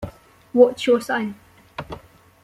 What's 0.51 0.87
your 0.87 0.99
sign? 0.99 1.35